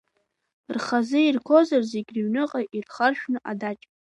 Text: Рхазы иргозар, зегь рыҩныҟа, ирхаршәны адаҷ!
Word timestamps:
Рхазы 0.75 1.19
иргозар, 1.25 1.81
зегь 1.91 2.09
рыҩныҟа, 2.15 2.61
ирхаршәны 2.77 3.39
адаҷ! 3.51 3.79